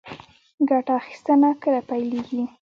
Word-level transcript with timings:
ګټه 0.69 0.93
اخیستنه 1.01 1.49
کله 1.63 1.81
پیلیږي؟ 1.89 2.43